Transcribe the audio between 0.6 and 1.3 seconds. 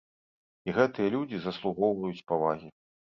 І гэтыя